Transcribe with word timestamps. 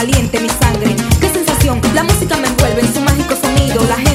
caliente 0.00 0.40
mi 0.40 0.48
sangre. 0.48 0.96
Qué 1.20 1.28
sensación, 1.28 1.78
la 1.94 2.02
música 2.04 2.34
me 2.38 2.48
envuelve 2.48 2.80
en 2.80 2.94
su 2.94 3.00
mágico 3.02 3.36
sonido. 3.36 4.09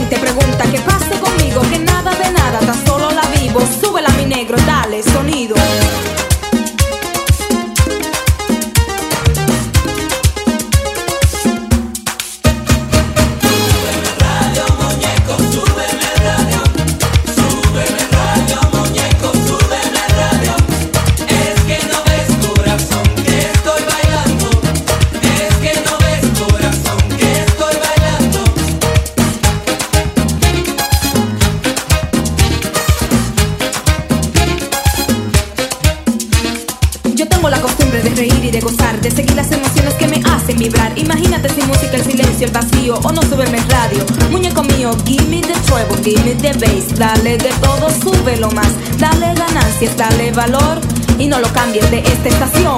dale 46.95 47.37
de 47.37 47.49
todo, 47.61 47.89
súbelo 47.89 48.49
más, 48.51 48.69
dale 48.97 49.33
ganancias, 49.33 49.95
dale 49.97 50.31
valor 50.31 50.79
y 51.19 51.27
no 51.27 51.39
lo 51.39 51.47
cambies 51.53 51.89
de 51.91 51.99
esta 51.99 52.29
estación. 52.29 52.77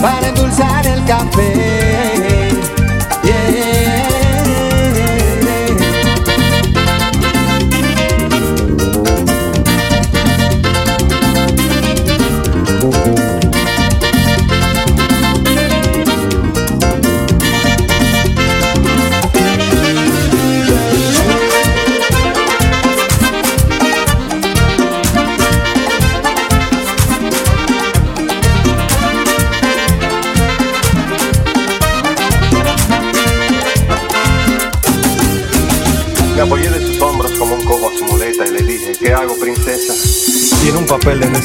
para 0.00 0.28
endulzar 0.28 0.86
el 0.86 1.04
café. 1.04 1.67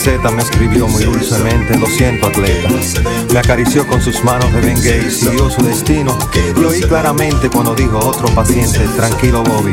me 0.05 0.41
escribió 0.41 0.85
muy 0.89 1.05
dulcemente, 1.05 1.77
lo 1.77 1.87
siento 1.87 2.27
atleta. 2.27 2.67
Me 3.31 3.39
acarició 3.39 3.87
con 3.87 4.01
sus 4.01 4.21
manos 4.21 4.51
de 4.51 4.59
Ben 4.59 4.77
y 4.77 5.09
siguió 5.09 5.49
su 5.49 5.63
destino. 5.63 6.17
Lo 6.57 6.69
oí 6.69 6.81
claramente 6.81 7.49
cuando 7.49 7.73
dijo 7.73 7.99
otro 7.99 8.27
paciente, 8.35 8.79
tranquilo 8.97 9.43
Bobby. 9.43 9.71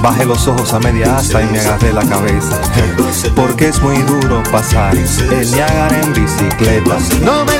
Bajé 0.00 0.24
los 0.24 0.48
ojos 0.48 0.72
a 0.72 0.78
media 0.78 1.18
asta 1.18 1.42
y 1.42 1.46
me 1.48 1.60
agarré 1.60 1.92
la 1.92 2.02
cabeza. 2.06 2.62
Porque 3.36 3.68
es 3.68 3.82
muy 3.82 3.98
duro 3.98 4.42
pasar 4.50 4.96
el 4.96 5.50
Niágara 5.50 6.00
en 6.00 6.14
bicicleta. 6.14 6.98
No 7.22 7.44
me 7.44 7.58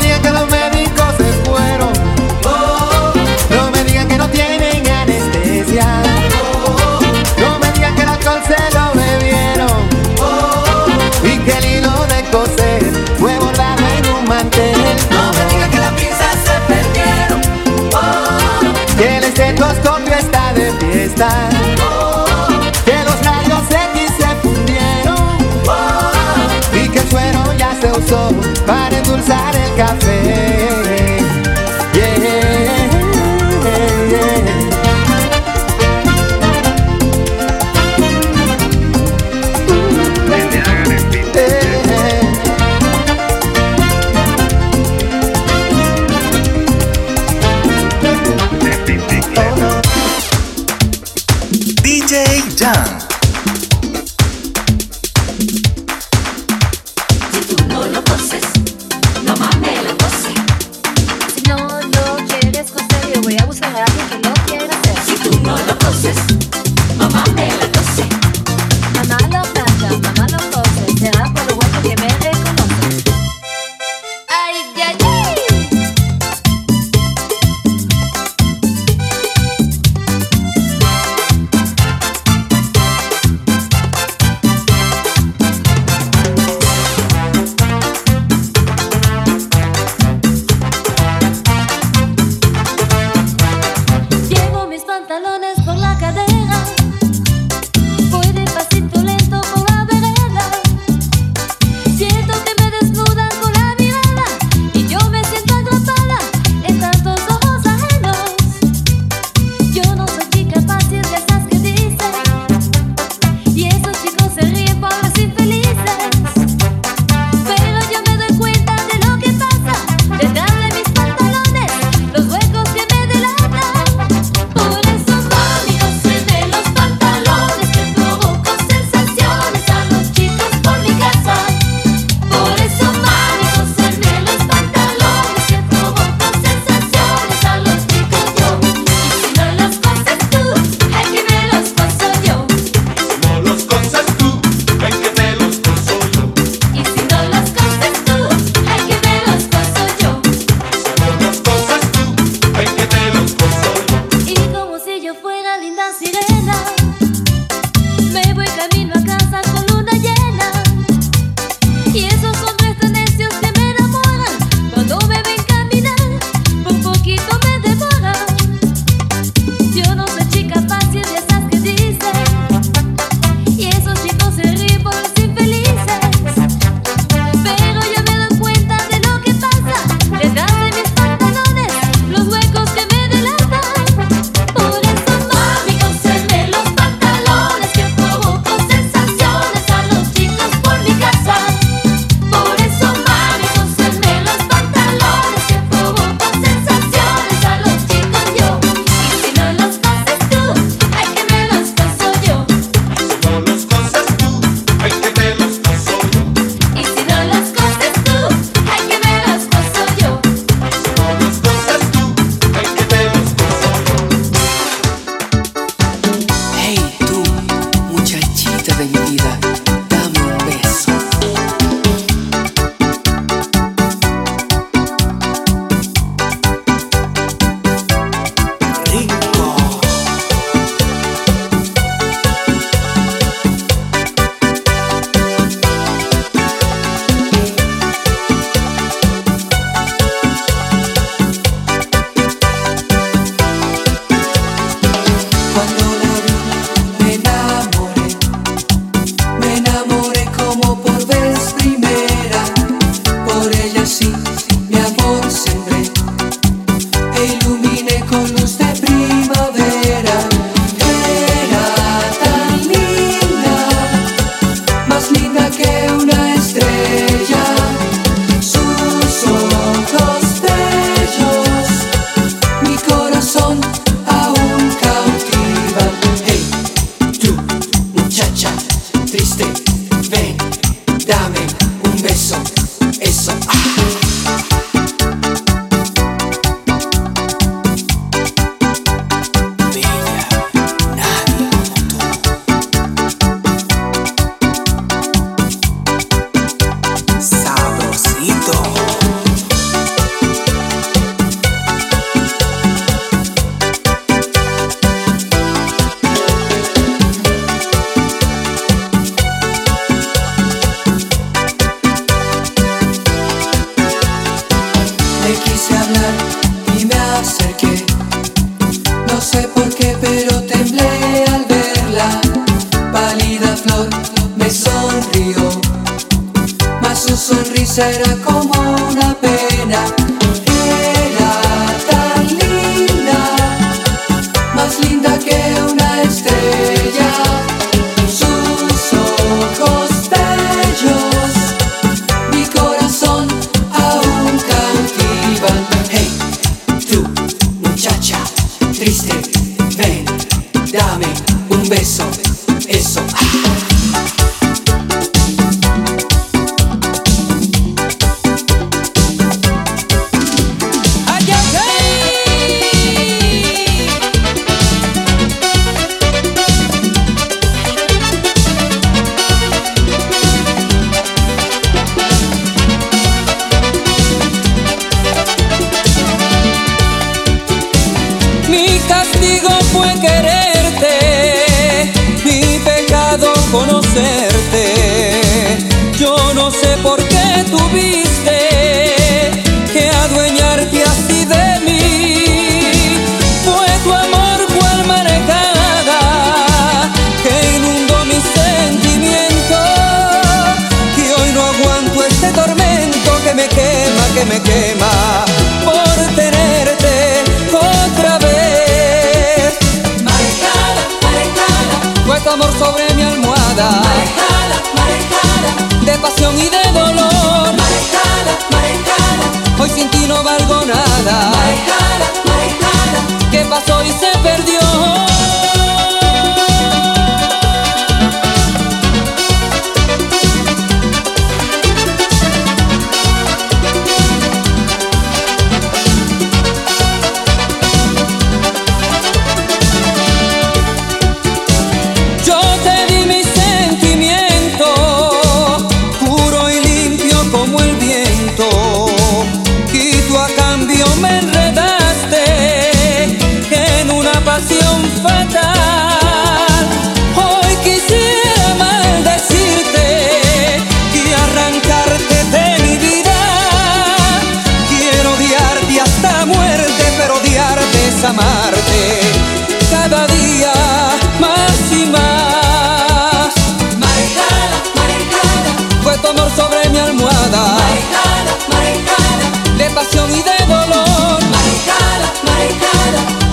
짱! 52.72 53.11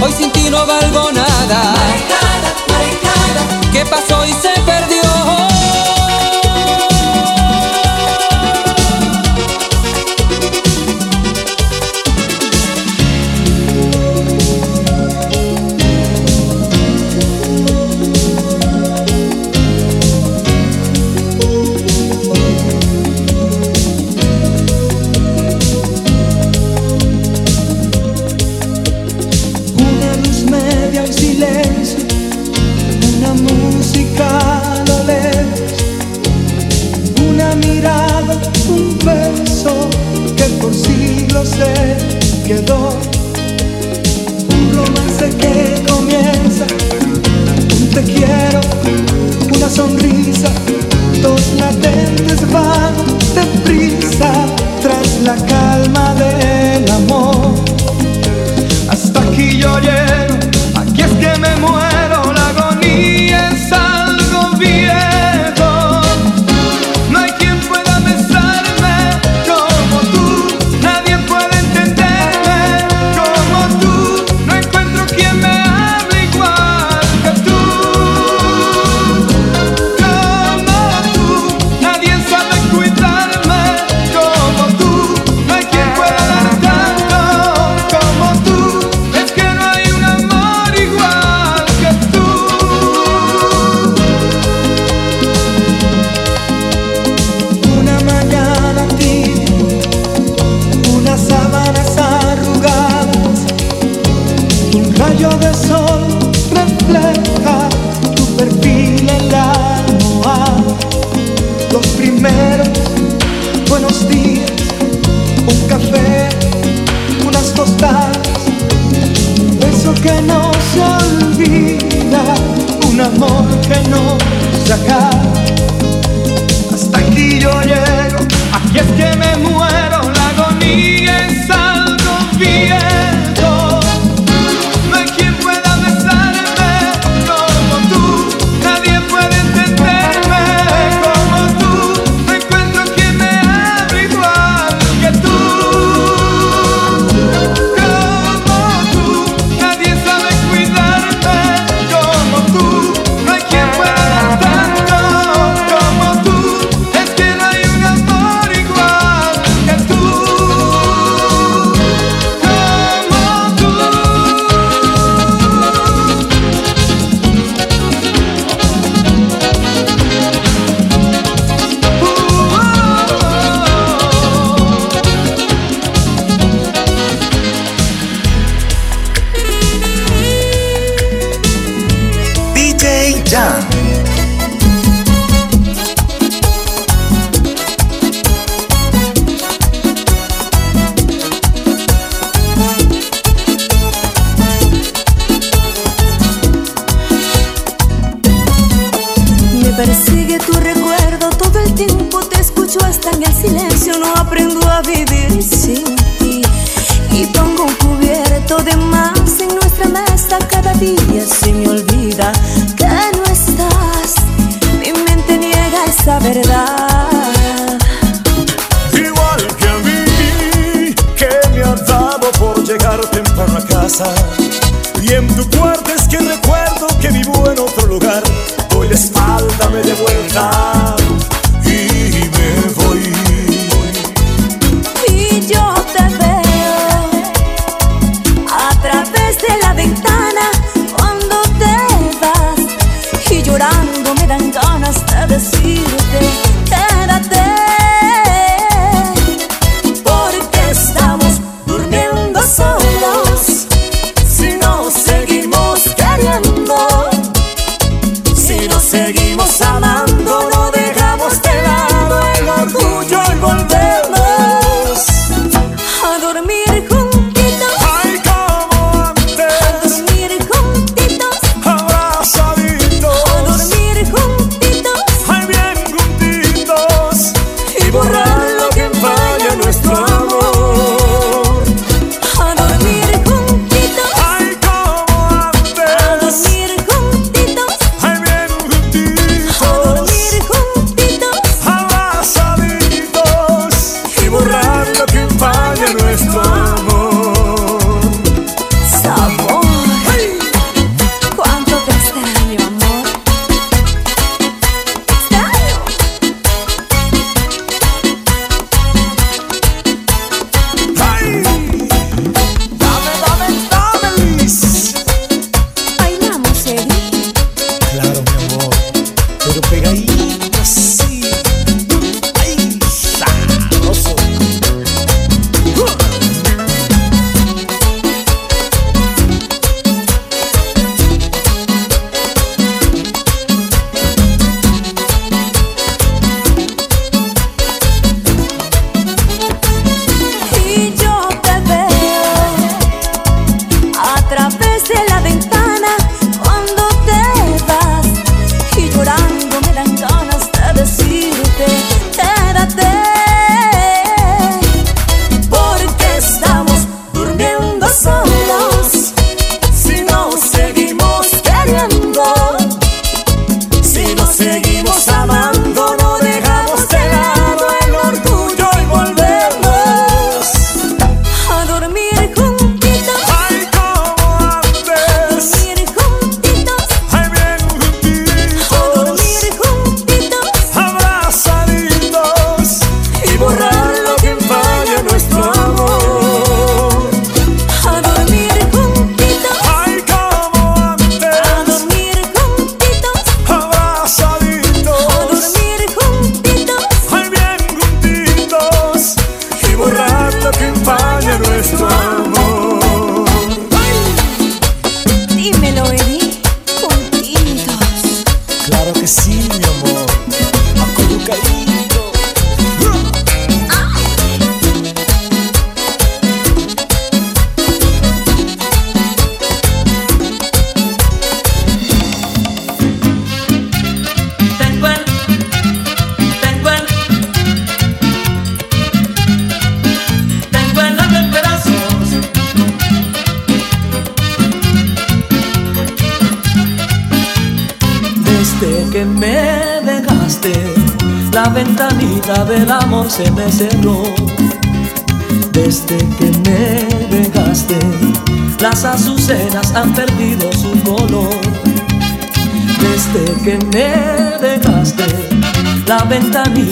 Hoy 0.09 0.15
sin 0.15 0.31
ti 0.31 0.49
no 0.49 0.65
valgo 0.65 1.11
nada. 1.11 1.75
¿Qué 3.71 3.85
pasó 3.85 4.25
y 4.25 4.33
se 4.33 4.59
perdió? 4.65 5.08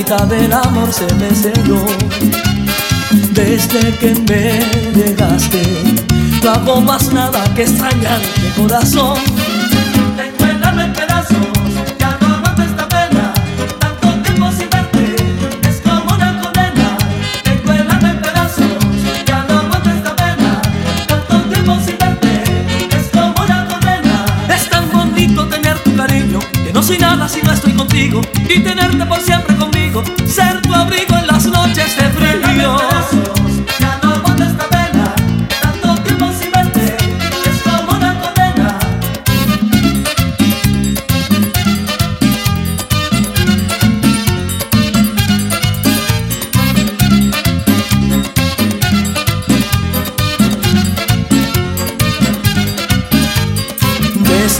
llanta 0.07 0.25
del 0.25 0.53
amor 0.53 0.93
se 0.93 1.05
me 1.15 1.33
selló. 1.33 1.85
Desde 3.31 3.91
que 3.97 4.13
me 4.29 4.59
llegaste, 4.93 5.61
no 6.43 6.51
hago 6.51 6.81
más 6.81 7.11
nada 7.13 7.43
que 7.55 7.63
extrañarte, 7.63 8.41
corazón. 8.55 9.17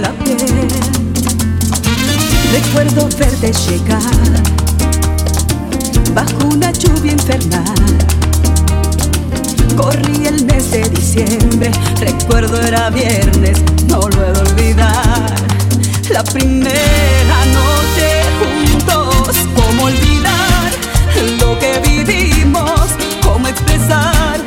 la 0.00 0.10
piel. 0.24 0.68
Recuerdo 2.52 3.08
verte 3.18 3.52
llegar 3.52 4.00
bajo 6.14 6.48
una 6.48 6.70
lluvia 6.72 7.12
infernal. 7.12 7.74
Corrí 9.76 10.26
el 10.26 10.44
mes 10.46 10.70
de 10.70 10.88
diciembre, 10.88 11.70
recuerdo 12.00 12.60
era 12.60 12.90
viernes, 12.90 13.58
no 13.88 14.00
lo 14.08 14.24
he 14.24 14.32
de 14.32 14.40
olvidar. 14.40 15.34
La 16.10 16.22
primera 16.24 17.38
noche 17.52 18.22
juntos, 18.40 19.36
cómo 19.54 19.84
olvidar 19.84 20.70
lo 21.40 21.58
que 21.58 21.80
vivimos, 21.88 22.90
cómo 23.22 23.48
expresar 23.48 24.40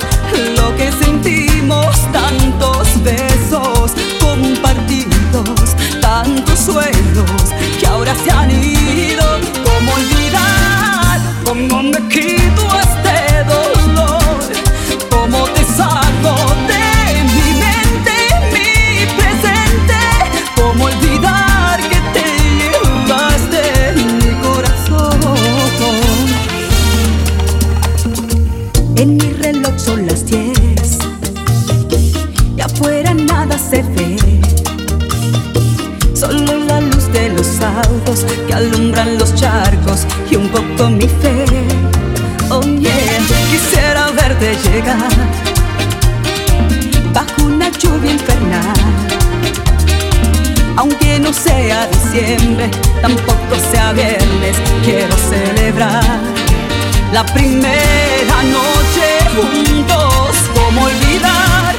lo 0.56 0.76
que 0.76 0.92
sentimos, 0.92 1.96
tantos 2.12 3.04
besos 3.04 3.92
tantos 6.02 6.60
sueños 6.60 7.54
que 7.80 7.88
ahora 7.88 8.16
se 8.16 8.32
han 8.32 8.52
ido. 8.52 9.24
¿Cómo 9.64 9.94
olvidar? 9.94 11.20
¿Cómo 11.46 11.84
me 11.84 12.08
quito 12.08 12.68
este? 12.80 13.77
con 40.78 40.98
mi 40.98 41.08
fe. 41.08 41.46
Oh 42.50 42.62
yeah, 42.62 43.20
quisiera 43.50 44.12
verte 44.12 44.56
llegar 44.64 45.10
bajo 47.14 47.44
una 47.46 47.70
lluvia 47.70 48.12
infernal. 48.12 48.74
Aunque 50.78 51.20
no 51.20 51.34
sea 51.34 51.88
diciembre, 51.88 52.70
tampoco 53.02 53.56
sea 53.72 53.92
viernes, 53.94 54.56
quiero 54.84 55.16
celebrar 55.18 56.20
la 57.12 57.26
primera 57.26 58.38
noche 58.44 59.08
juntos. 59.36 60.36
Cómo 60.54 60.86
olvidar 60.86 61.76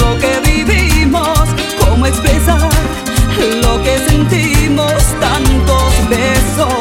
lo 0.00 0.18
que 0.18 0.40
vivimos, 0.44 1.40
cómo 1.80 2.06
expresar 2.06 2.70
lo 3.62 3.82
que 3.82 3.98
sentimos, 4.08 4.94
tantos 5.20 6.08
besos 6.08 6.77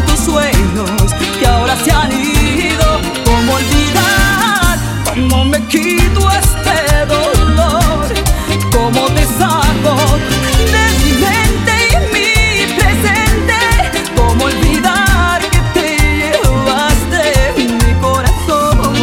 tus 0.00 0.20
sueños 0.20 1.12
que 1.38 1.46
ahora 1.46 1.76
se 1.76 1.92
han 1.92 2.10
ido. 2.12 3.00
¿Cómo 3.24 3.52
olvidar? 3.54 4.78
¿Cómo 5.04 5.44
me 5.44 5.60
quito 5.66 6.30
este 6.30 7.06
dolor? 7.06 8.06
¿Cómo 8.72 9.06
te 9.08 9.26
de 10.72 10.84
mi 10.98 11.12
mente 11.24 11.74
y 11.90 11.96
mi 12.14 12.74
presente? 12.74 13.58
¿Cómo 14.16 14.44
olvidar 14.44 15.42
que 15.50 15.60
te 15.74 15.88
llevaste 16.32 17.22
mi 17.56 17.92
corazón? 18.00 18.94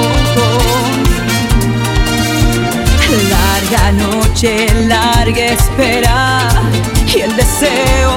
Larga 3.29 3.91
noche, 3.91 4.67
larga 4.87 5.45
espera 5.45 6.49
y 7.13 7.21
el 7.21 7.35
deseo 7.35 8.09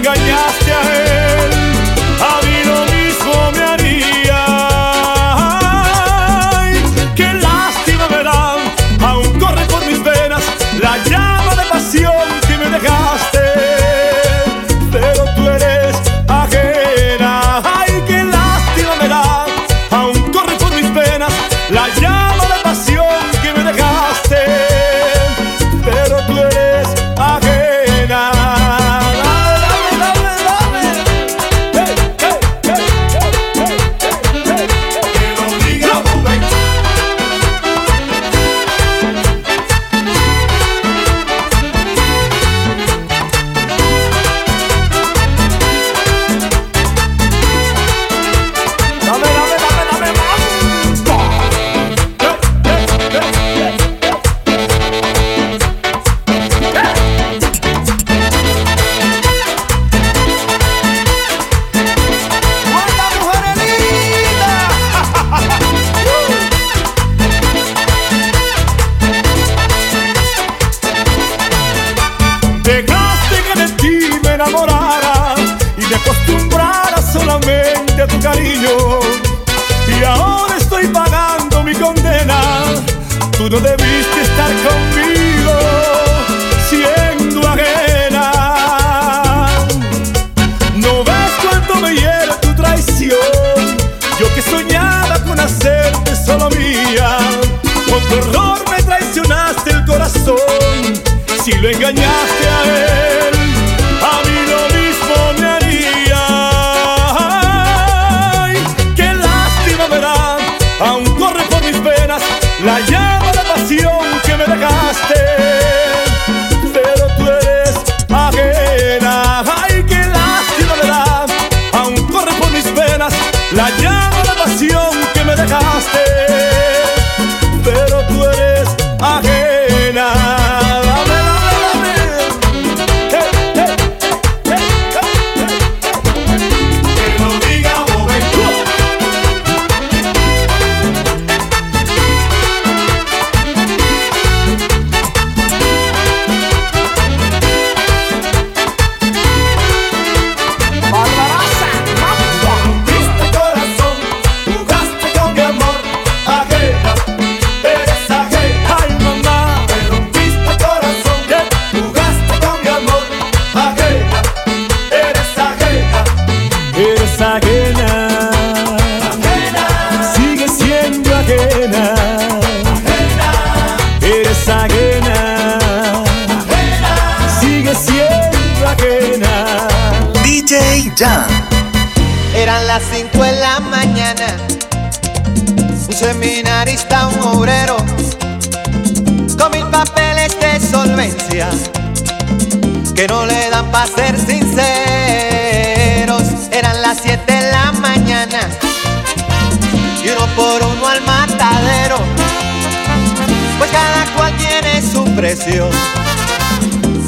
enganar 0.00 0.39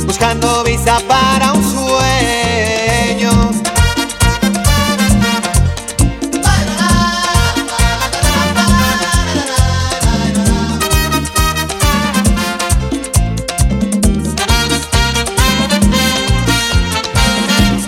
buscando 0.06 0.64
visa 0.64 0.98
para 1.06 1.52
un 1.52 1.62
sueño. 1.62 3.30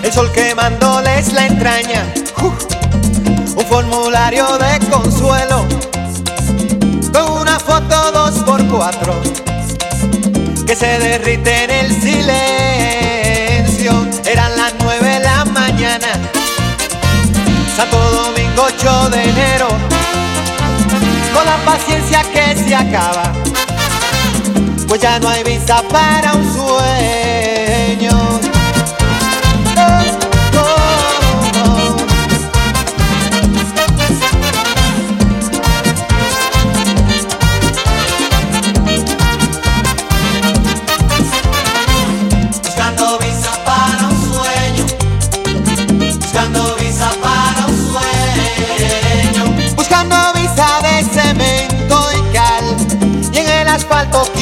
El 0.03 0.13
sol 0.13 0.31
quemándoles 0.31 1.33
la 1.33 1.47
entraña. 1.47 1.94
Se 10.77 10.99
derrite 10.99 11.63
en 11.63 11.71
el 11.71 11.89
silencio. 12.01 12.35
Eran 14.25 14.57
las 14.57 14.73
nueve 14.83 15.07
de 15.07 15.19
la 15.21 15.45
mañana. 15.45 16.07
Santo 17.77 17.97
Domingo 17.97 18.63
8 18.67 19.09
de 19.09 19.23
enero. 19.23 19.69
Con 21.33 21.45
la 21.45 21.55
paciencia 21.63 22.23
que 22.23 22.57
se 22.57 22.75
acaba. 22.75 23.31
Pues 24.85 24.99
ya 24.99 25.17
no 25.19 25.29
hay 25.29 25.43
visa 25.45 25.81
para 25.89 26.33
un 26.33 26.43
sueño. 26.53 28.24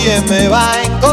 ¿Quién 0.04 0.26
me 0.30 0.47
va 0.49 0.74
a 0.74 0.84
encontrar? 0.84 1.12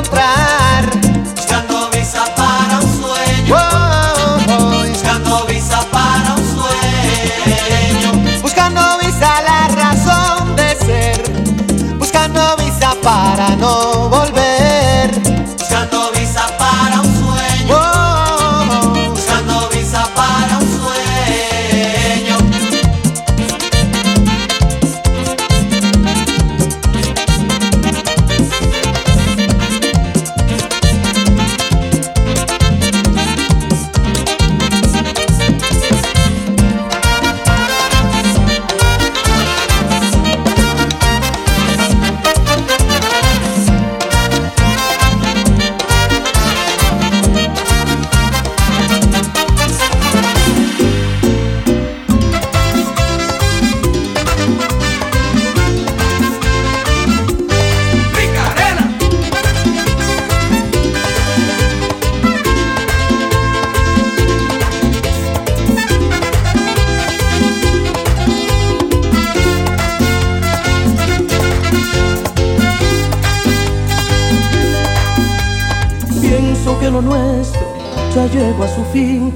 Nuestro 77.00 77.80
ya 78.14 78.26
llegó 78.26 78.64
a 78.64 78.68
su 78.68 78.84
fin, 78.92 79.32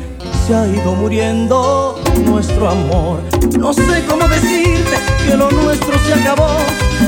se 0.46 0.54
ha 0.54 0.66
ido 0.66 0.94
muriendo 0.96 2.00
nuestro 2.24 2.68
amor. 2.68 3.20
No 3.56 3.72
sé 3.72 4.04
cómo 4.08 4.26
decirte 4.26 4.96
que 5.24 5.36
lo 5.36 5.50
nuestro 5.50 5.96
se 6.04 6.14
acabó. 6.14 6.48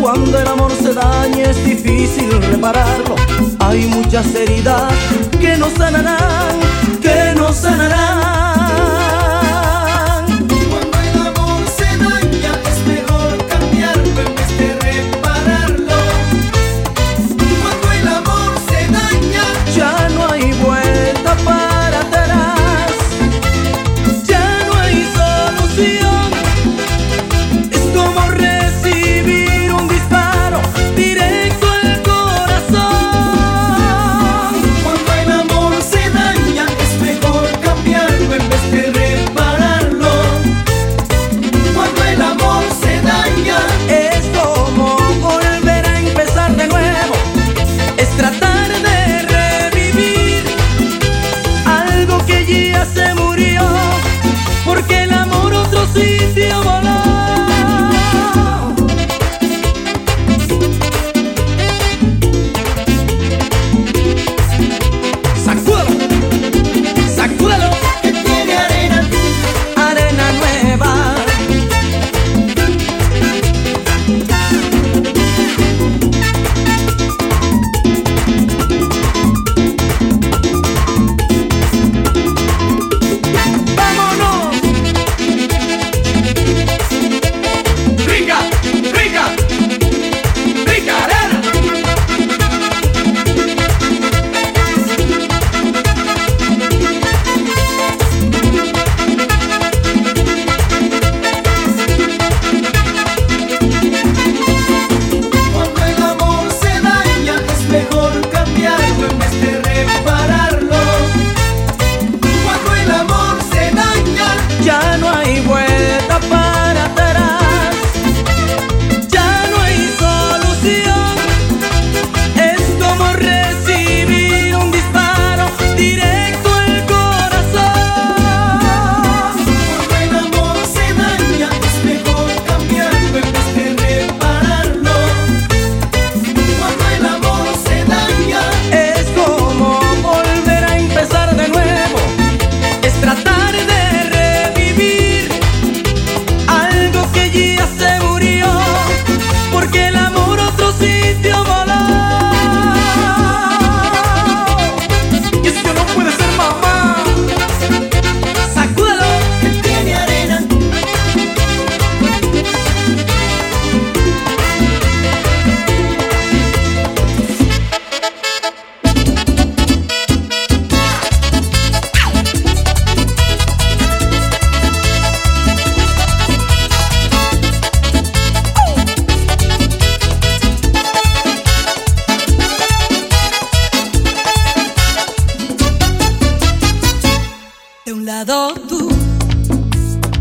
Cuando 0.01 0.39
el 0.39 0.47
amor 0.47 0.71
se 0.81 0.95
daña 0.95 1.51
es 1.51 1.65
difícil 1.65 2.31
repararlo. 2.53 3.17
Hay 3.59 3.87
muchas 3.87 4.33
heridas 4.35 4.93
que 5.41 5.57
no 5.57 5.69
sanarán, 5.71 6.57
que 7.03 7.35
no 7.37 7.53
sanarán. 7.53 8.56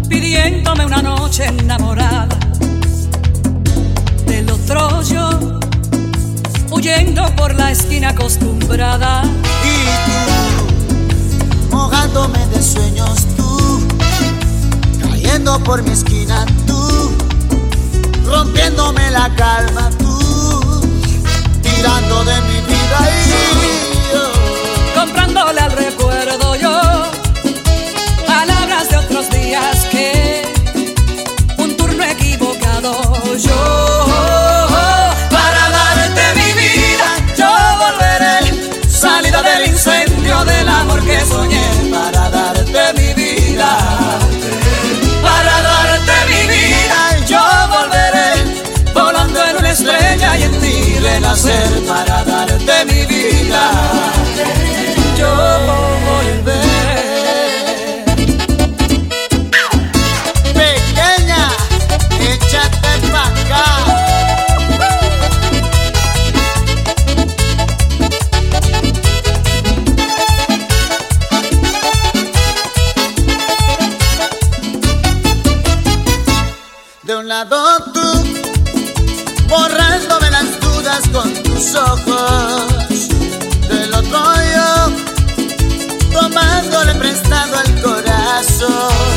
pidiéndome 0.08 0.86
una 0.86 1.01
noche 1.01 1.45
enamorada 1.45 2.28
del 4.26 4.49
otro 4.49 5.01
yo, 5.03 5.60
huyendo 6.72 7.26
por 7.36 7.56
la 7.56 7.72
esquina 7.72 8.10
acostumbrada. 8.10 9.24
Y 9.24 9.76
tú, 10.06 11.76
mojándome 11.76 12.39
de 12.47 12.62
sueños 12.62 13.26
tú, 13.36 13.82
cayendo 15.01 15.64
por 15.64 15.84
mi 15.84 15.91
esquina 15.91 16.45
tú, 16.68 17.12
rompiéndome 18.26 19.12
la 19.12 19.34
calma 19.36 19.89
tú, 19.97 20.82
tirando 21.62 22.24
de 22.26 22.41
mi 22.41 22.62
vida 22.68 22.99
y 23.12 24.14
yo, 24.14 24.99
comprándole 24.99 25.60
al 25.60 25.72
recuerdo 25.72 26.05
hacer 51.36 51.83
para 51.86 52.23
darte 52.23 52.86
mi 52.86 53.05
vida? 53.05 54.24
ojos 81.76 83.09
de 83.69 83.88
lo 83.88 84.01
tuyo, 84.01 84.91
tomándole 86.13 86.95
prestado 86.95 87.57
al 87.57 87.82
corazón. 87.82 89.14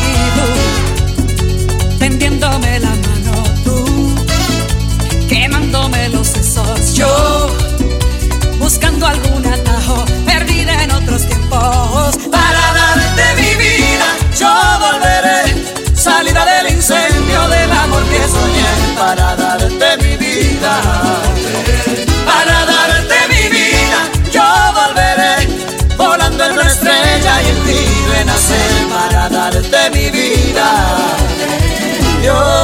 여 32.25 32.58